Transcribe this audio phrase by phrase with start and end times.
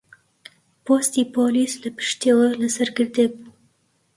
[0.85, 3.51] پۆستی پۆلیس لە پشتیەوە لەسەر گردێک بوو